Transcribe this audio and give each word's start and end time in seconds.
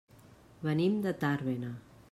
Venim 0.69 0.97
de 1.05 1.15
Tàrbena. 1.25 1.73